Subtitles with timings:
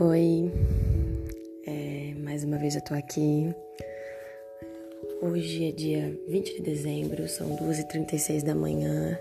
[0.00, 0.50] Oi,
[1.66, 3.54] é, mais uma vez eu tô aqui.
[5.22, 9.16] Hoje é dia 20 de dezembro, são 2h36 da manhã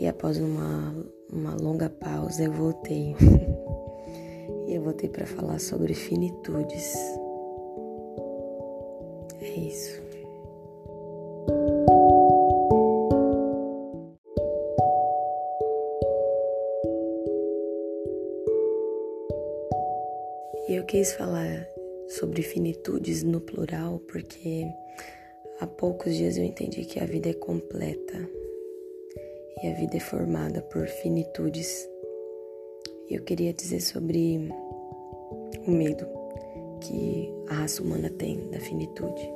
[0.00, 0.94] e após uma,
[1.30, 3.14] uma longa pausa eu voltei.
[4.68, 6.94] e eu voltei para falar sobre finitudes.
[9.40, 10.11] É isso.
[21.02, 21.66] Quis falar
[22.06, 24.64] sobre finitudes no plural porque
[25.58, 28.30] há poucos dias eu entendi que a vida é completa
[29.60, 31.88] e a vida é formada por finitudes.
[33.10, 34.48] E eu queria dizer sobre
[35.66, 36.06] o medo
[36.80, 39.28] que a raça humana tem da finitude,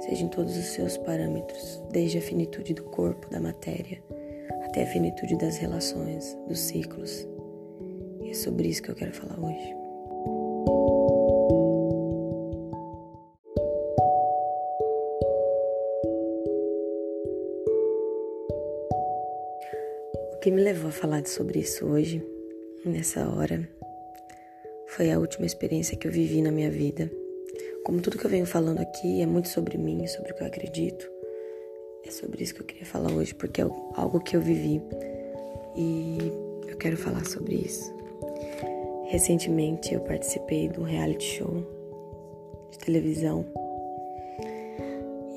[0.00, 4.02] seja em todos os seus parâmetros, desde a finitude do corpo, da matéria,
[4.64, 7.26] até a finitude das relações, dos ciclos.
[8.22, 9.85] E é sobre isso que eu quero falar hoje.
[20.46, 22.24] Que me levou a falar sobre isso hoje,
[22.84, 23.68] nessa hora,
[24.86, 27.10] foi a última experiência que eu vivi na minha vida.
[27.84, 30.46] Como tudo que eu venho falando aqui é muito sobre mim, sobre o que eu
[30.46, 31.10] acredito,
[32.04, 33.64] é sobre isso que eu queria falar hoje, porque é
[33.96, 34.80] algo que eu vivi
[35.74, 36.18] e
[36.68, 37.92] eu quero falar sobre isso.
[39.08, 41.66] Recentemente eu participei de um reality show
[42.70, 43.44] de televisão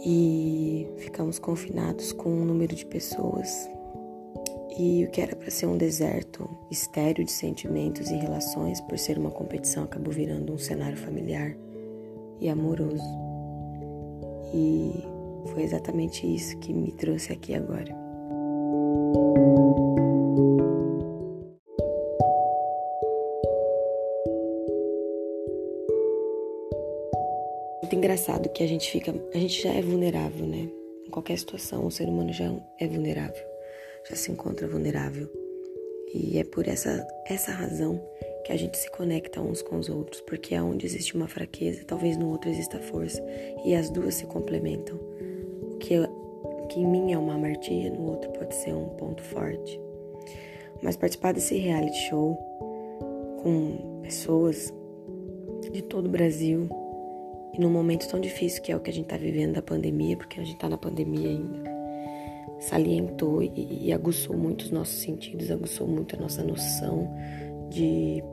[0.05, 3.67] e ficamos confinados com um número de pessoas
[4.79, 9.17] e o que era para ser um deserto estéreo de sentimentos e relações, por ser
[9.17, 11.53] uma competição, acabou virando um cenário familiar
[12.39, 13.03] e amoroso.
[14.53, 15.03] E
[15.51, 17.93] foi exatamente isso que me trouxe aqui agora.
[27.81, 30.69] Muito engraçado que a gente fica, a gente já é vulnerável, né?
[31.05, 32.49] Em qualquer situação, o ser humano já
[32.79, 33.58] é vulnerável
[34.07, 35.29] já se encontra vulnerável.
[36.13, 38.01] E é por essa, essa razão
[38.45, 42.17] que a gente se conecta uns com os outros, porque onde existe uma fraqueza, talvez
[42.17, 43.23] no outro exista força,
[43.63, 44.97] e as duas se complementam.
[44.97, 49.21] O que, o que em mim é uma amartia, no outro pode ser um ponto
[49.21, 49.79] forte.
[50.81, 52.35] Mas participar desse reality show
[53.43, 54.73] com pessoas
[55.71, 56.67] de todo o Brasil
[57.53, 60.17] e num momento tão difícil que é o que a gente está vivendo da pandemia,
[60.17, 61.68] porque a gente está na pandemia ainda
[62.59, 67.09] salientou e, e aguçou muito os nossos sentidos, aguçou muito a nossa noção
[67.69, 68.23] de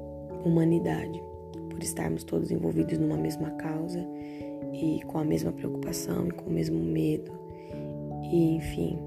[0.45, 1.23] humanidade,
[1.71, 4.07] por estarmos todos envolvidos numa mesma causa
[4.73, 7.33] e com a mesma preocupação e com o mesmo medo.
[8.31, 8.99] E enfim,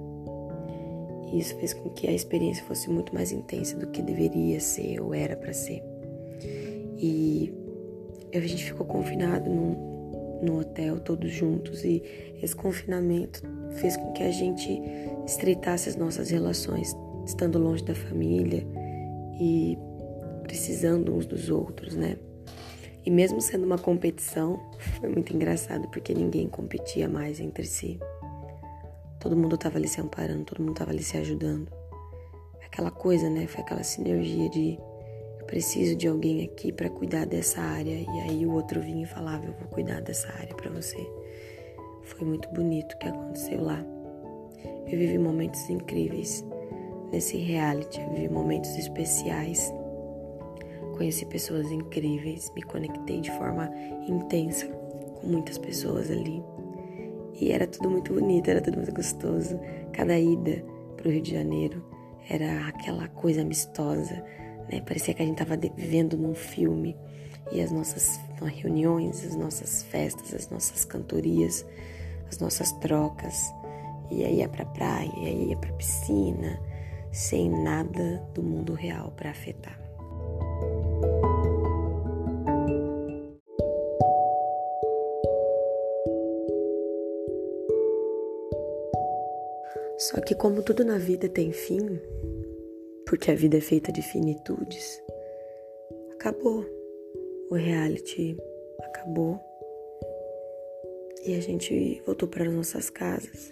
[1.34, 5.14] isso fez com que a experiência fosse muito mais intensa do que deveria ser ou
[5.14, 5.84] era para ser.
[6.98, 7.54] E
[8.34, 9.89] a gente ficou confinado no,
[10.42, 12.02] no hotel todos juntos e
[12.42, 13.42] esse confinamento
[13.74, 14.82] fez com que a gente
[15.26, 16.96] estreitasse as nossas relações,
[17.26, 18.66] estando longe da família
[19.40, 19.78] e
[20.44, 22.18] precisando uns dos outros, né?
[23.06, 24.60] E mesmo sendo uma competição,
[25.00, 28.00] foi muito engraçado porque ninguém competia mais entre si.
[29.20, 31.68] Todo mundo estava ali se amparando, todo mundo estava ali se ajudando.
[32.66, 33.48] Aquela coisa, né?
[33.48, 34.80] Foi aquela sinergia de
[35.50, 39.48] preciso de alguém aqui para cuidar dessa área e aí o outro vinha e falava
[39.48, 40.98] eu vou cuidar dessa área para você.
[42.04, 43.84] Foi muito bonito o que aconteceu lá.
[44.86, 46.46] Eu vivi momentos incríveis
[47.12, 49.74] nesse reality, eu vivi momentos especiais.
[50.96, 53.72] Conheci pessoas incríveis, me conectei de forma
[54.08, 56.44] intensa com muitas pessoas ali.
[57.34, 59.60] E era tudo muito bonito, era tudo muito gostoso.
[59.94, 60.64] Cada ida
[60.96, 61.84] para o Rio de Janeiro
[62.30, 64.24] era aquela coisa amistosa,
[64.72, 64.82] né?
[64.82, 66.96] Parecia que a gente estava vivendo num filme.
[67.52, 71.66] E as nossas reuniões, as nossas festas, as nossas cantorias
[72.30, 73.54] as nossas trocas.
[74.12, 76.60] E aí ia pra praia, e aí ia pra piscina,
[77.12, 79.78] sem nada do mundo real para afetar.
[89.98, 92.00] Só que como tudo na vida tem fim,
[93.10, 95.02] porque a vida é feita de finitudes,
[96.14, 96.64] acabou.
[97.50, 98.38] O reality
[98.84, 99.40] acabou
[101.26, 103.52] e a gente voltou para nossas casas.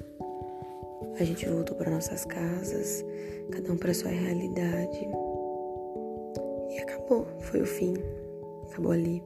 [1.20, 3.04] A gente voltou para nossas casas,
[3.52, 5.00] cada um para sua realidade.
[6.70, 7.96] E acabou, foi o fim.
[8.70, 9.24] Acabou ali.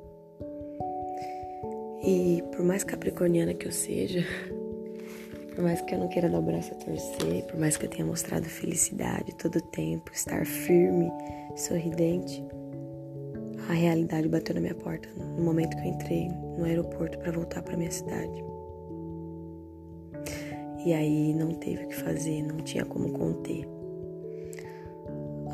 [2.05, 4.21] E por mais capricorniana que eu seja,
[5.53, 7.89] por mais que eu não queira dar o braço a torcer, por mais que eu
[7.89, 11.11] tenha mostrado felicidade todo o tempo, estar firme,
[11.55, 12.43] sorridente,
[13.69, 17.61] a realidade bateu na minha porta no momento que eu entrei no aeroporto para voltar
[17.61, 18.43] para minha cidade.
[20.85, 23.67] E aí não teve o que fazer, não tinha como conter.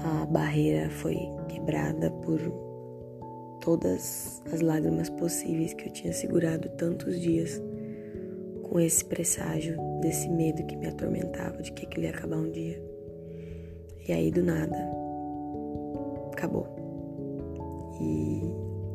[0.03, 1.17] A barreira foi
[1.49, 2.39] quebrada por
[3.59, 7.61] todas as lágrimas possíveis que eu tinha segurado tantos dias
[8.63, 12.81] com esse presságio desse medo que me atormentava de que aquilo ia acabar um dia.
[14.07, 14.77] E aí do nada
[16.31, 16.67] acabou.
[17.99, 18.41] E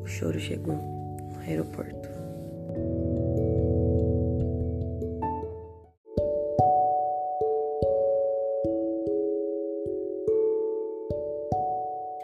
[0.02, 2.08] o choro chegou no aeroporto.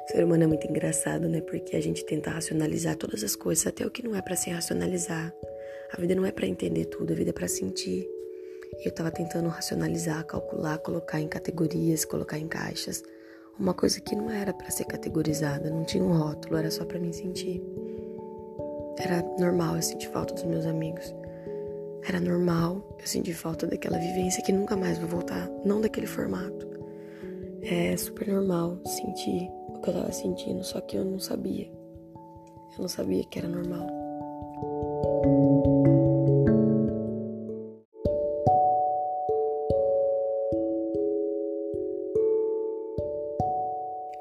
[0.05, 1.41] O ser humano é muito engraçado, né?
[1.41, 4.51] Porque a gente tenta racionalizar todas as coisas, até o que não é para se
[4.51, 5.35] racionalizar.
[5.93, 8.18] A vida não é para entender tudo, a vida é para sentir.
[8.85, 13.03] Eu tava tentando racionalizar, calcular, colocar em categorias, colocar em caixas.
[13.59, 17.01] Uma coisa que não era para ser categorizada, não tinha um rótulo, era só para
[17.01, 17.61] mim sentir.
[18.99, 21.13] Era normal eu sentir falta dos meus amigos.
[22.09, 26.69] Era normal eu sentir falta daquela vivência que nunca mais vou voltar, não daquele formato.
[27.63, 31.67] É super normal sentir o que eu tava sentindo, só que eu não sabia.
[32.77, 33.98] Eu não sabia que era normal.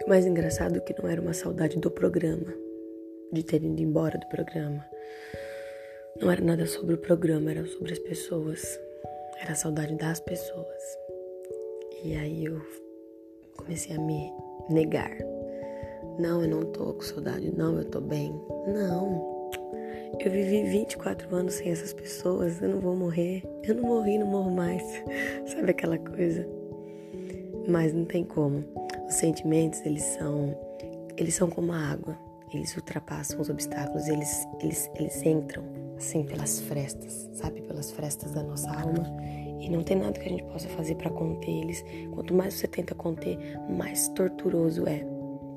[0.07, 2.53] Mais engraçado que não era uma saudade do programa,
[3.33, 4.85] de ter ido embora do programa.
[6.21, 8.79] Não era nada sobre o programa, era sobre as pessoas.
[9.41, 10.97] Era a saudade das pessoas.
[12.03, 12.61] E aí eu
[13.57, 14.31] comecei a me
[14.69, 15.11] negar.
[16.17, 17.53] Não, eu não tô com saudade.
[17.55, 18.31] Não, eu tô bem.
[18.65, 19.49] Não.
[20.19, 22.61] Eu vivi 24 anos sem essas pessoas.
[22.61, 23.43] Eu não vou morrer.
[23.63, 24.81] Eu não morri, não morro mais.
[25.47, 26.47] Sabe aquela coisa?
[27.67, 28.86] Mas não tem como.
[29.07, 30.55] Os sentimentos, eles são
[31.15, 32.17] eles são como a água.
[32.53, 35.63] Eles ultrapassam os obstáculos, eles eles eles entram
[35.97, 39.03] assim pelas frestas, sabe, pelas frestas da nossa alma.
[39.59, 41.83] E não tem nada que a gente possa fazer para conter eles.
[42.11, 43.37] Quanto mais você tenta conter,
[43.69, 45.03] mais torturoso é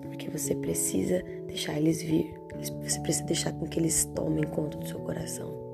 [0.02, 2.34] porque você precisa deixar eles vir.
[2.82, 5.69] Você precisa deixar com que eles tomem conta do seu coração.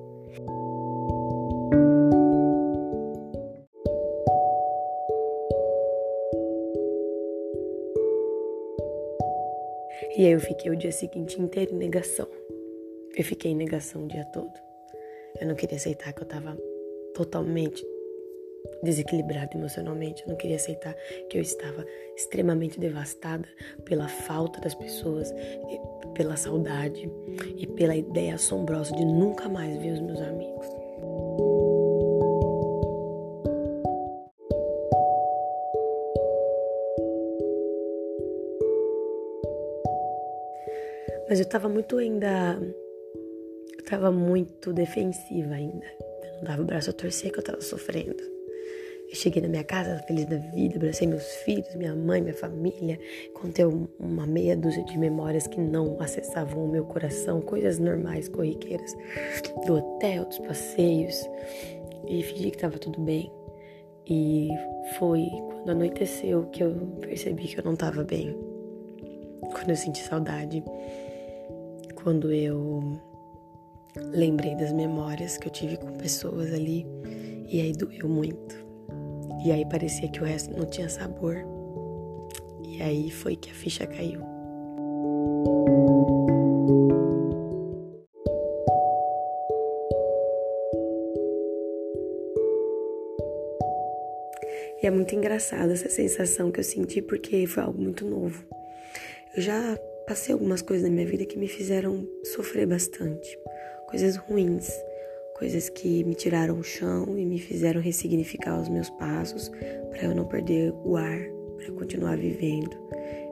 [10.17, 12.27] E aí eu fiquei o dia seguinte inteiro em negação.
[13.15, 14.53] Eu fiquei em negação o dia todo.
[15.39, 16.57] Eu não queria aceitar que eu tava
[17.15, 17.87] totalmente
[18.83, 20.23] desequilibrada emocionalmente.
[20.23, 20.95] Eu não queria aceitar
[21.29, 21.85] que eu estava
[22.17, 23.47] extremamente devastada
[23.85, 25.35] pela falta das pessoas,
[26.15, 27.11] pela saudade
[27.55, 29.96] e pela ideia assombrosa de nunca mais ver
[41.37, 42.59] Mas eu tava muito ainda.
[43.77, 45.85] Eu tava muito defensiva ainda.
[46.23, 48.17] Eu não dava o braço a torcer que eu tava sofrendo.
[49.07, 52.99] Eu cheguei na minha casa feliz da vida, abracei meus filhos, minha mãe, minha família,
[53.35, 53.67] contei
[54.01, 58.97] uma meia dúzia de memórias que não acessavam o meu coração, coisas normais, corriqueiras,
[59.67, 61.29] do hotel, dos passeios,
[62.09, 63.31] e fingi que estava tudo bem.
[64.09, 64.49] E
[64.99, 68.35] foi quando anoiteceu que eu percebi que eu não estava bem.
[69.53, 70.65] Quando eu senti saudade,
[72.07, 72.81] quando eu
[73.97, 76.87] lembrei das memórias que eu tive com pessoas ali,
[77.49, 78.55] e aí doeu muito.
[79.45, 81.35] E aí parecia que o resto não tinha sabor.
[82.63, 84.21] E aí foi que a ficha caiu.
[94.81, 98.45] E é muito engraçada essa sensação que eu senti porque foi algo muito novo.
[99.35, 103.39] Eu já passei algumas coisas na minha vida que me fizeram sofrer bastante,
[103.89, 104.71] coisas ruins
[105.39, 109.51] coisas que me tiraram o chão e me fizeram ressignificar os meus passos
[109.91, 111.21] para eu não perder o ar,
[111.59, 112.75] para continuar vivendo.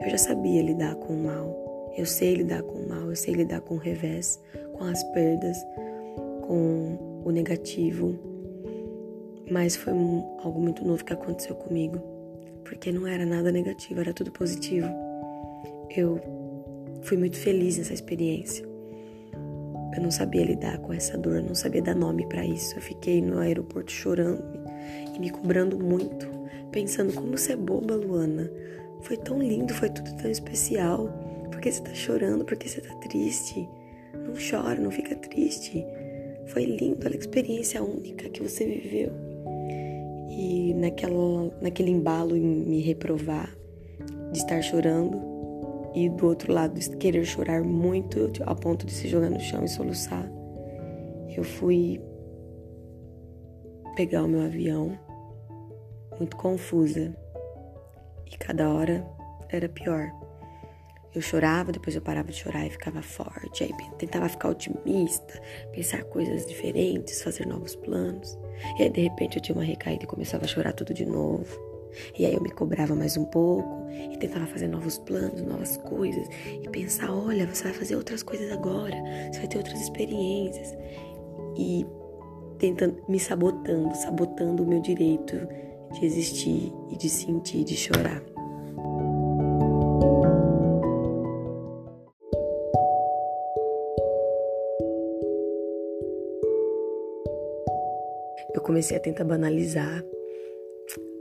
[0.01, 3.33] Eu já sabia lidar com o mal, eu sei lidar com o mal, eu sei
[3.33, 4.39] lidar com o revés,
[4.73, 5.57] com as perdas,
[6.45, 8.15] com o negativo.
[9.49, 9.93] Mas foi
[10.43, 11.97] algo muito novo que aconteceu comigo,
[12.63, 14.87] porque não era nada negativo, era tudo positivo.
[15.89, 16.21] Eu
[17.05, 18.65] fui muito feliz nessa experiência.
[19.95, 22.75] Eu não sabia lidar com essa dor, não sabia dar nome para isso.
[22.75, 24.43] Eu fiquei no aeroporto chorando
[25.15, 26.27] e me cobrando muito,
[26.71, 28.51] pensando como você é boba, Luana.
[29.01, 31.07] Foi tão lindo, foi tudo tão especial.
[31.51, 32.43] Por que você tá chorando?
[32.43, 33.69] Por que você tá triste?
[34.13, 35.85] Não chora, não fica triste.
[36.47, 39.11] Foi lindo, olha experiência única que você viveu.
[40.29, 43.55] E naquela, naquele embalo em me reprovar,
[44.31, 45.34] de estar chorando,
[45.95, 49.67] e do outro lado querer chorar muito a ponto de se jogar no chão e
[49.67, 50.29] soluçar.
[51.35, 52.01] Eu fui
[53.95, 54.99] pegar o meu avião
[56.19, 57.15] muito confusa
[58.29, 59.07] e cada hora
[59.49, 60.11] era pior.
[61.13, 63.63] Eu chorava, depois eu parava de chorar e ficava forte.
[63.63, 68.37] Aí tentava ficar otimista, pensar coisas diferentes, fazer novos planos.
[68.77, 71.64] E aí de repente eu tinha uma recaída e começava a chorar tudo de novo.
[72.17, 76.27] E aí eu me cobrava mais um pouco e tentava fazer novos planos, novas coisas
[76.61, 78.95] e pensar, olha, você vai fazer outras coisas agora,
[79.31, 80.73] você vai ter outras experiências.
[81.57, 81.85] E
[82.57, 85.35] tentando me sabotando, sabotando o meu direito
[85.93, 88.21] de existir e de sentir, de chorar.
[98.53, 100.03] Eu comecei a tentar banalizar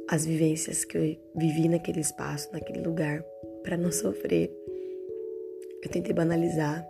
[0.09, 3.23] as vivências que eu vivi naquele espaço, naquele lugar,
[3.63, 4.51] para não sofrer.
[5.83, 6.87] Eu tentei banalizar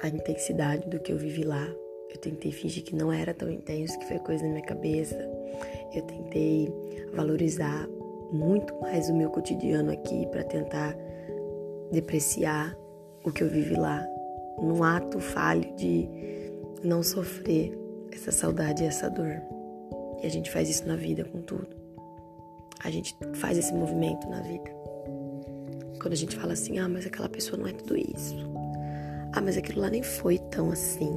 [0.00, 1.66] a intensidade do que eu vivi lá.
[2.10, 5.16] Eu tentei fingir que não era tão intenso, que foi coisa na minha cabeça.
[5.94, 6.68] Eu tentei
[7.12, 7.88] valorizar
[8.32, 10.96] muito mais o meu cotidiano aqui para tentar
[11.90, 12.76] depreciar
[13.24, 14.06] o que eu vivi lá,
[14.58, 16.08] num ato falho de
[16.82, 17.76] não sofrer
[18.12, 19.40] essa saudade e essa dor.
[20.22, 21.77] E a gente faz isso na vida com tudo.
[22.80, 24.70] A gente faz esse movimento na vida.
[26.00, 28.36] Quando a gente fala assim, ah, mas aquela pessoa não é tudo isso.
[29.32, 31.14] Ah, mas aquilo lá nem foi tão assim.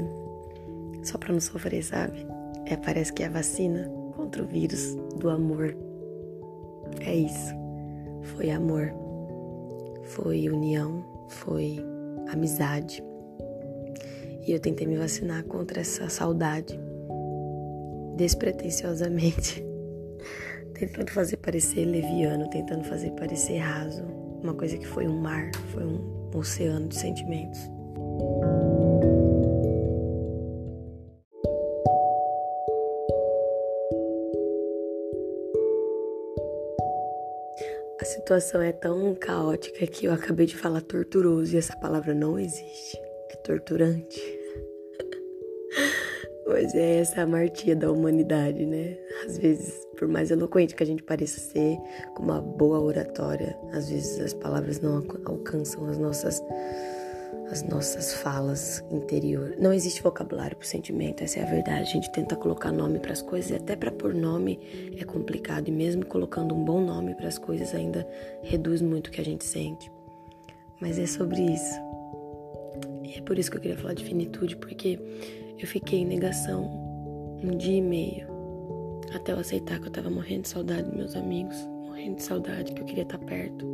[1.04, 2.26] Só para não sofrer, sabe?
[2.66, 5.76] É, parece que é a vacina contra o vírus do amor.
[7.00, 7.54] É isso.
[8.36, 8.92] Foi amor.
[10.04, 11.06] Foi união.
[11.30, 11.80] Foi
[12.32, 13.04] amizade.
[14.46, 16.80] E eu tentei me vacinar contra essa saudade.
[18.18, 19.64] Despretensiosamente.
[20.82, 24.04] tentando fazer parecer leviano, tentando fazer parecer raso.
[24.42, 27.60] Uma coisa que foi um mar, foi um oceano de sentimentos.
[38.00, 42.40] A situação é tão caótica que eu acabei de falar torturoso e essa palavra não
[42.40, 43.00] existe.
[43.30, 44.20] É torturante.
[46.44, 48.98] Pois é, essa é a martia da humanidade, né?
[49.26, 51.78] Às vezes, por mais eloquente que a gente pareça ser,
[52.16, 56.42] com uma boa oratória, às vezes as palavras não alcançam as nossas
[57.52, 59.56] as nossas falas interior.
[59.60, 61.82] Não existe vocabulário para o sentimento, essa é a verdade.
[61.82, 64.58] A gente tenta colocar nome para as coisas, e até para pôr nome
[64.98, 68.08] é complicado, e mesmo colocando um bom nome para as coisas ainda
[68.42, 69.92] reduz muito o que a gente sente.
[70.82, 71.76] Mas é sobre isso.
[73.04, 74.98] E é por isso que eu queria falar de finitude, porque
[75.60, 76.64] eu fiquei em negação
[77.44, 78.31] um dia e meio
[79.14, 82.74] até eu aceitar que eu tava morrendo de saudade dos meus amigos, morrendo de saudade
[82.74, 83.66] que eu queria estar perto.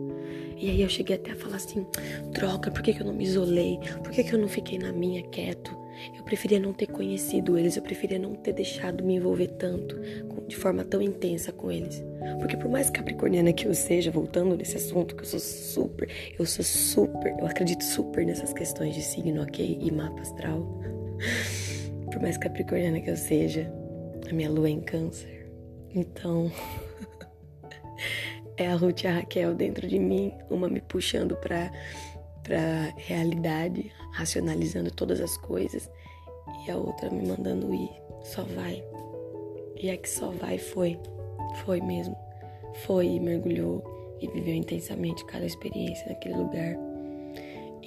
[0.57, 1.85] E aí eu cheguei até a falar assim:
[2.31, 3.79] droga, por que, que eu não me isolei?
[4.03, 5.75] Por que, que eu não fiquei na minha quieto?
[6.15, 9.99] Eu preferia não ter conhecido eles, eu preferia não ter deixado me envolver tanto,
[10.47, 12.03] de forma tão intensa com eles.
[12.39, 16.45] Porque por mais capricorniana que eu seja, voltando nesse assunto, que eu sou super, eu
[16.45, 19.79] sou super, eu acredito super nessas questões de signo, ok?
[19.81, 20.67] E mapa astral.
[22.11, 23.71] Por mais capricorniana que eu seja,
[24.29, 25.49] a minha lua é em câncer.
[25.93, 26.51] Então,
[28.57, 31.71] é a Ruth e a Raquel dentro de mim, uma me puxando para
[32.47, 35.91] para realidade, racionalizando todas as coisas,
[36.65, 37.89] e a outra me mandando ir.
[38.23, 38.81] Só vai.
[39.75, 40.97] E a que só vai foi.
[41.65, 42.17] Foi mesmo.
[42.85, 43.83] Foi e mergulhou
[44.21, 46.86] e viveu intensamente cada experiência naquele lugar.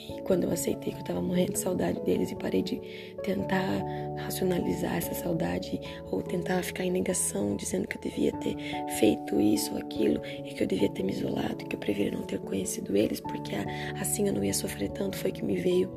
[0.08, 2.80] E quando eu aceitei que eu tava morrendo de saudade deles e parei de
[3.22, 3.82] tentar
[4.16, 5.80] racionalizar essa saudade
[6.10, 8.56] ou tentar ficar em negação, dizendo que eu devia ter
[8.98, 12.22] feito isso ou aquilo e que eu devia ter me isolado, que eu preferia não
[12.22, 13.54] ter conhecido eles porque
[14.00, 15.90] assim eu não ia sofrer tanto, foi que me veio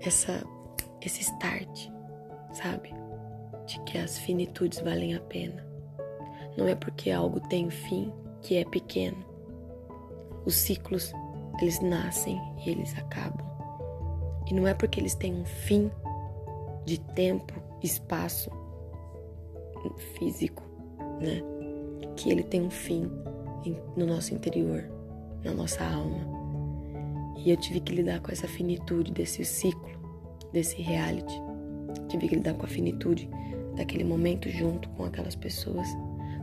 [0.00, 0.44] essa
[1.00, 1.88] esse start,
[2.52, 2.92] sabe?
[3.66, 5.66] De que as finitudes valem a pena.
[6.56, 8.12] Não é porque algo tem fim
[8.42, 9.24] que é pequeno.
[10.44, 11.12] Os ciclos
[11.60, 13.46] eles nascem e eles acabam.
[14.46, 15.90] E não é porque eles têm um fim
[16.84, 18.50] de tempo, espaço
[20.18, 20.62] físico,
[21.20, 21.42] né?
[22.16, 23.10] Que ele tem um fim
[23.96, 24.84] no nosso interior,
[25.44, 26.38] na nossa alma.
[27.36, 29.88] E eu tive que lidar com essa finitude desse ciclo,
[30.52, 31.34] desse reality.
[32.08, 33.28] Tive que lidar com a finitude
[33.76, 35.86] daquele momento junto com aquelas pessoas,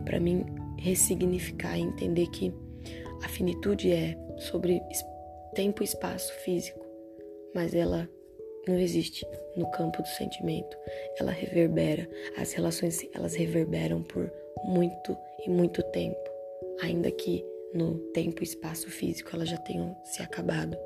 [0.05, 0.45] para mim
[0.77, 2.53] ressignificar e entender que
[3.24, 4.81] a finitude é sobre
[5.53, 6.85] tempo e espaço físico,
[7.53, 8.09] mas ela
[8.67, 9.25] não existe
[9.55, 10.77] no campo do sentimento.
[11.19, 12.09] Ela reverbera.
[12.37, 14.31] As relações elas reverberam por
[14.63, 15.15] muito
[15.45, 16.29] e muito tempo,
[16.81, 20.77] ainda que no tempo e espaço físico elas já tenham se acabado.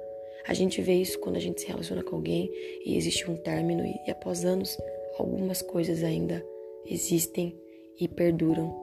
[0.48, 2.50] A gente vê isso quando a gente se relaciona com alguém
[2.86, 4.78] e existe um término e, e após anos
[5.18, 6.44] algumas coisas ainda
[6.86, 7.56] existem
[8.00, 8.74] e perduram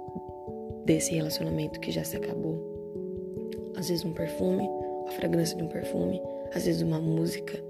[0.85, 2.76] desse relacionamento que já se acabou.
[3.77, 4.69] Às vezes um perfume,
[5.07, 6.21] a fragrância de um perfume,
[6.55, 7.63] às vezes uma música,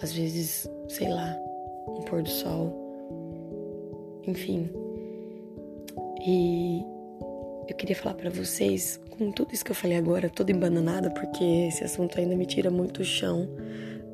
[0.00, 1.36] às vezes, sei lá,
[1.88, 2.72] um pôr do sol.
[4.26, 4.70] Enfim.
[6.26, 6.82] E
[7.68, 11.44] eu queria falar para vocês, com tudo isso que eu falei agora, toda embananada, porque
[11.68, 13.48] esse assunto ainda me tira muito o chão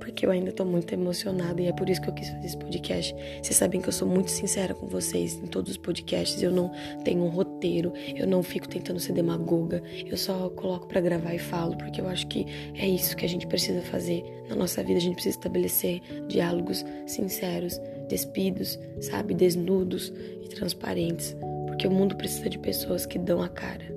[0.05, 2.59] porque eu ainda tô muito emocionada e é por isso que eu quis fazer esse
[2.59, 3.17] podcast.
[3.43, 6.71] Vocês sabem que eu sou muito sincera com vocês em todos os podcasts, eu não
[7.03, 11.39] tenho um roteiro, eu não fico tentando ser demagoga, eu só coloco para gravar e
[11.39, 14.99] falo, porque eu acho que é isso que a gente precisa fazer na nossa vida,
[14.99, 21.35] a gente precisa estabelecer diálogos sinceros, despidos, sabe, desnudos e transparentes,
[21.67, 23.95] porque o mundo precisa de pessoas que dão a cara.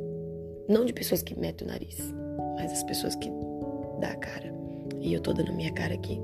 [0.69, 2.13] Não de pessoas que metem o nariz,
[2.55, 4.56] mas as pessoas que dão a cara.
[5.01, 6.19] E eu tô dando minha cara aqui.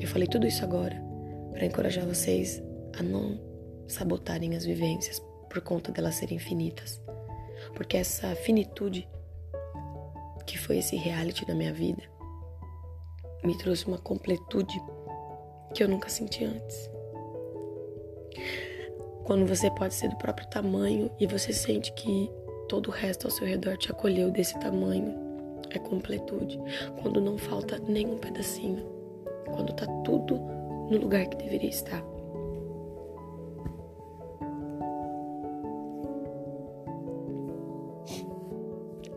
[0.00, 1.00] Eu falei tudo isso agora
[1.52, 2.62] para encorajar vocês
[2.98, 3.40] a não
[3.86, 7.00] sabotarem as vivências por conta delas serem finitas.
[7.74, 9.08] Porque essa finitude
[10.46, 12.02] que foi esse reality na minha vida
[13.42, 14.80] me trouxe uma completude
[15.74, 16.90] que eu nunca senti antes.
[19.24, 22.30] Quando você pode ser do próprio tamanho e você sente que
[22.68, 25.23] todo o resto ao seu redor te acolheu desse tamanho
[25.76, 26.58] é completude.
[27.02, 28.84] Quando não falta nenhum pedacinho.
[29.46, 30.36] Quando tá tudo
[30.90, 32.02] no lugar que deveria estar.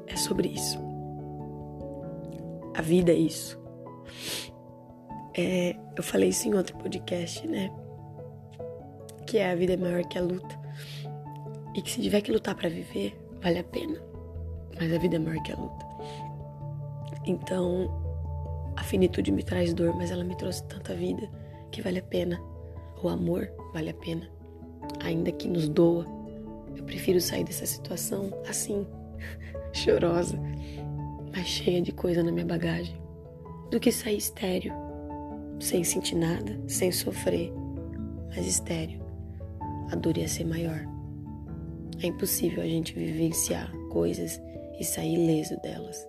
[0.08, 0.80] É sobre isso.
[2.76, 3.60] A vida é isso.
[5.36, 7.72] É, eu falei isso em outro podcast, né?
[9.26, 10.60] Que é a vida é maior que a luta.
[11.76, 14.02] E que se tiver que lutar para viver, vale a pena.
[14.80, 15.87] Mas a vida é maior que a luta.
[17.28, 17.92] Então,
[18.78, 21.30] a finitude me traz dor, mas ela me trouxe tanta vida
[21.72, 22.42] que vale a pena.
[23.04, 24.30] O amor vale a pena.
[25.04, 26.06] Ainda que nos doa,
[26.76, 28.88] eu prefiro sair dessa situação assim,
[29.74, 30.40] chorosa,
[31.36, 32.98] mas cheia de coisa na minha bagagem,
[33.70, 34.74] do que sair estéreo,
[35.60, 37.52] sem sentir nada, sem sofrer,
[38.30, 39.06] mas estéreo.
[39.92, 40.80] A dor ia ser maior.
[42.02, 44.42] É impossível a gente vivenciar coisas
[44.80, 46.08] e sair ileso delas.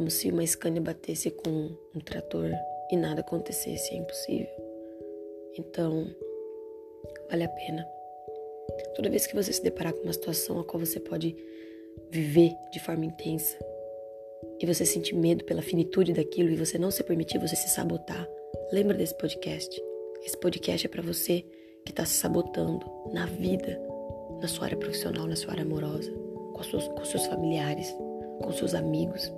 [0.00, 2.50] Como se uma Scania batesse com um trator
[2.90, 4.48] e nada acontecesse, é impossível.
[5.58, 6.06] Então,
[7.28, 7.86] vale a pena.
[8.96, 11.36] Toda vez que você se deparar com uma situação a qual você pode
[12.10, 13.58] viver de forma intensa
[14.58, 18.26] e você sentir medo pela finitude daquilo e você não se permitir você se sabotar,
[18.72, 19.82] lembra desse podcast.
[20.24, 21.44] Esse podcast é para você
[21.84, 23.78] que está se sabotando na vida,
[24.40, 26.10] na sua área profissional, na sua área amorosa,
[26.54, 27.94] com, seus, com seus familiares,
[28.40, 29.30] com seus amigos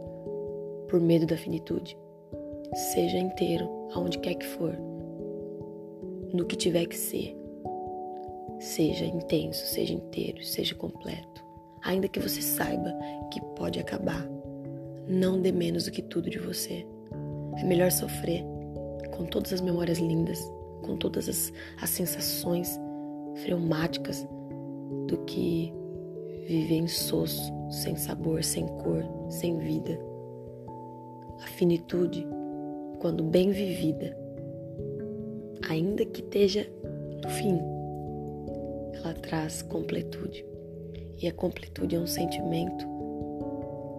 [0.92, 1.96] por medo da finitude.
[2.92, 4.76] Seja inteiro, aonde quer que for,
[6.34, 7.34] no que tiver que ser.
[8.60, 11.42] Seja intenso, seja inteiro, seja completo.
[11.82, 12.92] Ainda que você saiba
[13.32, 14.28] que pode acabar,
[15.08, 16.86] não dê menos do que tudo de você.
[17.56, 18.44] É melhor sofrer
[19.16, 20.38] com todas as memórias lindas,
[20.82, 21.50] com todas as,
[21.80, 22.78] as sensações
[23.42, 24.26] freumáticas,
[25.08, 25.72] do que
[26.46, 30.11] viver soço, sem sabor, sem cor, sem vida.
[31.42, 32.24] A finitude,
[33.00, 34.16] quando bem vivida,
[35.68, 36.70] ainda que esteja
[37.20, 37.58] no fim,
[38.94, 40.46] ela traz completude.
[41.20, 42.86] E a completude é um sentimento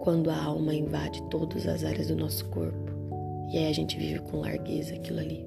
[0.01, 2.91] quando a alma invade todas as áreas do nosso corpo.
[3.51, 5.45] E aí a gente vive com largueza aquilo ali.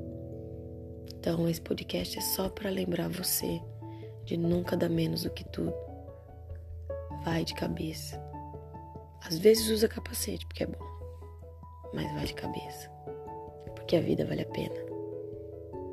[1.19, 3.61] Então, esse podcast é só para lembrar você
[4.25, 5.75] de nunca dar menos do que tudo.
[7.25, 8.23] Vai de cabeça.
[9.25, 10.86] Às vezes usa capacete, porque é bom
[11.93, 12.91] mas vai de cabeça.
[13.75, 14.75] Porque a vida vale a pena.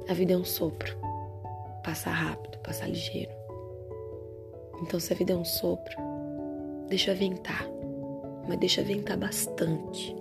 [0.09, 0.97] A vida é um sopro.
[1.83, 3.31] Passa rápido, passa ligeiro.
[4.81, 5.95] Então, se a vida é um sopro,
[6.87, 7.67] deixa ventar.
[8.47, 10.15] Mas deixa ventar bastante.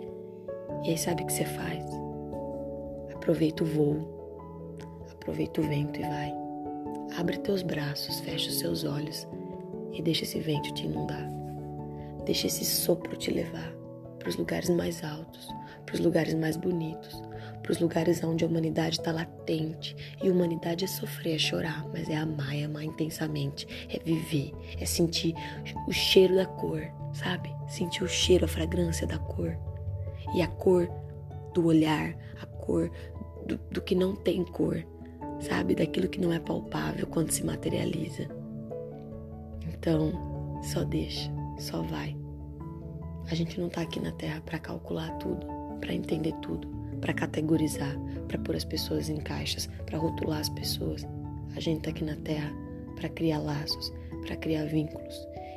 [0.85, 1.85] E aí, sabe o que você faz?
[3.15, 4.79] Aproveita o voo.
[5.11, 6.33] Aproveita o vento e vai.
[7.17, 9.27] Abre teus braços, fecha os seus olhos
[9.93, 11.29] e deixa esse vento te inundar.
[12.25, 13.73] Deixa esse sopro te levar
[14.19, 15.49] para os lugares mais altos,
[15.93, 17.23] para os lugares mais bonitos,
[17.63, 19.95] para os lugares onde a humanidade está latente.
[20.23, 24.87] E humanidade é sofrer, é chorar, mas é amar, é amar intensamente, é viver, é
[24.87, 25.35] sentir
[25.87, 27.55] o cheiro da cor, sabe?
[27.69, 29.55] Sentir o cheiro, a fragrância da cor.
[30.35, 30.89] E a cor
[31.53, 32.91] do olhar, a cor
[33.47, 34.83] do, do que não tem cor,
[35.41, 35.75] sabe?
[35.75, 38.29] Daquilo que não é palpável quando se materializa.
[39.69, 42.17] Então, só deixa, só vai.
[43.31, 45.52] A gente não tá aqui na Terra para calcular tudo
[45.83, 46.67] para entender tudo,
[47.01, 47.95] para categorizar,
[48.29, 51.05] para pôr as pessoas em caixas, para rotular as pessoas.
[51.55, 52.51] A gente tá aqui na Terra
[52.97, 53.93] para criar laços,
[54.25, 55.15] para criar vínculos.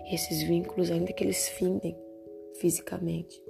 [0.09, 1.95] E esses vínculos, ainda que eles findem
[2.59, 3.41] fisicamente,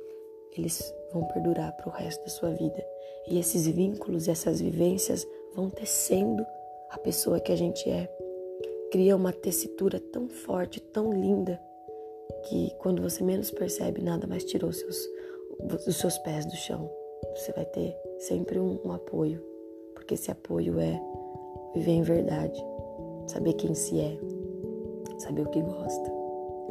[0.58, 2.86] eles vão perdurar para o resto da sua vida.
[3.28, 6.46] E esses vínculos essas vivências vão tecendo
[6.92, 8.10] a pessoa que a gente é.
[8.92, 11.60] Cria uma tessitura tão forte, tão linda,
[12.48, 14.98] que quando você menos percebe, nada mais tirou seus,
[15.60, 16.90] os seus pés do chão.
[17.36, 19.42] Você vai ter sempre um, um apoio,
[19.94, 21.02] porque esse apoio é
[21.74, 22.64] viver em verdade,
[23.28, 24.18] saber quem se é,
[25.20, 26.12] saber o que gosta,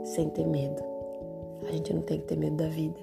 [0.04, 0.82] sem ter medo.
[1.66, 2.98] A gente não tem que ter medo da vida,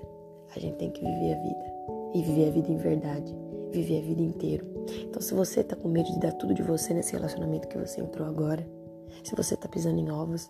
[0.56, 1.74] a gente tem que viver a vida
[2.14, 3.36] e viver a vida em verdade,
[3.72, 4.66] viver a vida inteira.
[5.04, 8.02] Então, se você tá com medo de dar tudo de você nesse relacionamento que você
[8.02, 8.68] entrou agora,
[9.24, 10.50] se você tá pisando em ovos,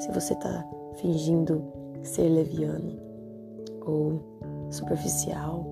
[0.00, 1.62] se você tá fingindo
[2.02, 3.07] ser leviano
[3.90, 4.22] ou
[4.70, 5.64] superficial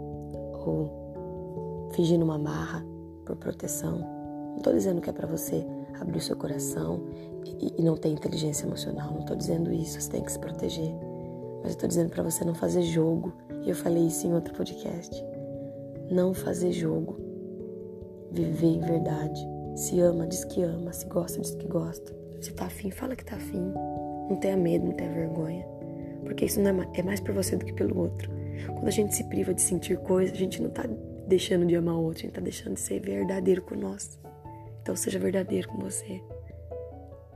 [0.64, 2.85] ou fingindo uma marra
[3.24, 3.98] por proteção,
[4.55, 5.64] não tô dizendo que é para você
[6.00, 7.00] abrir o seu coração
[7.44, 10.92] e, e não ter inteligência emocional, não tô dizendo isso, você tem que se proteger.
[11.62, 13.33] Mas eu tô dizendo para você não fazer jogo.
[13.64, 15.24] E eu falei isso em outro podcast.
[16.11, 17.16] Não fazer jogo
[18.31, 19.40] viver em verdade.
[19.74, 20.92] Se ama, diz que ama.
[20.92, 22.16] Se gosta, diz que gosta.
[22.40, 23.72] Se tá afim, fala que tá afim.
[24.31, 25.66] Não tenha medo, não tenha vergonha.
[26.26, 28.30] Porque isso não é, é mais por você do que pelo outro.
[28.66, 30.84] Quando a gente se priva de sentir coisas, a gente não tá
[31.26, 34.20] deixando de amar o outro, a gente tá deixando de ser verdadeiro com nós.
[34.82, 36.22] Então seja verdadeiro com você.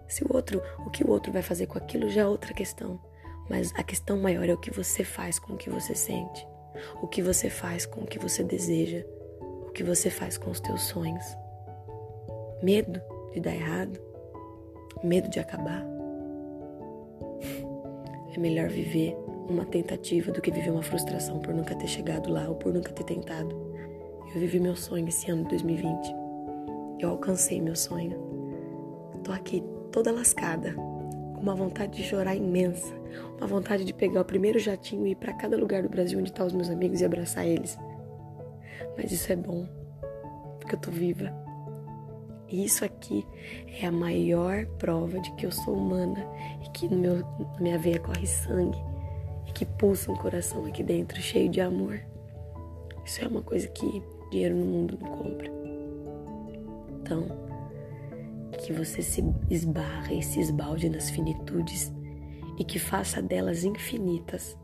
[0.07, 3.01] Se o outro, o que o outro vai fazer com aquilo já é outra questão.
[3.49, 6.47] Mas a questão maior é o que você faz com o que você sente.
[7.03, 9.05] O que você faz com o que você deseja
[9.71, 11.25] o que você faz com os teus sonhos.
[12.61, 13.01] Medo
[13.33, 14.01] de dar errado?
[15.03, 16.00] Medo de acabar?
[18.33, 19.17] É melhor viver
[19.49, 22.93] uma tentativa do que viver uma frustração por nunca ter chegado lá ou por nunca
[22.93, 23.51] ter tentado.
[24.33, 26.15] Eu vivi meu sonho esse ano de 2020.
[27.01, 28.17] Eu alcancei meu sonho.
[29.25, 32.95] Tô aqui toda lascada, com uma vontade de chorar imensa,
[33.39, 36.31] uma vontade de pegar o primeiro jatinho e ir para cada lugar do Brasil onde
[36.31, 37.77] estão tá os meus amigos e abraçar eles.
[38.97, 39.67] Mas isso é bom,
[40.61, 41.50] porque eu tô viva.
[42.51, 43.25] E isso aqui
[43.81, 46.27] é a maior prova de que eu sou humana
[46.65, 47.17] e que no meu,
[47.55, 48.79] na minha veia corre sangue
[49.47, 52.01] e que pulsa um coração aqui dentro cheio de amor.
[53.05, 55.51] Isso é uma coisa que dinheiro no mundo não compra.
[57.01, 57.27] Então,
[58.59, 61.93] que você se esbarre e se esbalde nas finitudes
[62.59, 64.57] e que faça delas infinitas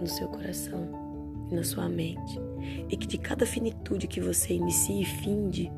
[0.00, 1.10] no seu coração
[1.50, 2.38] na sua mente
[2.88, 5.70] e que de cada finitude que você inicie e finde,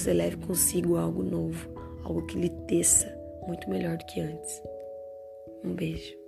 [0.00, 1.68] você leve consigo algo novo,
[2.04, 3.06] algo que lhe teça
[3.46, 4.62] muito melhor do que antes.
[5.64, 6.23] Um beijo.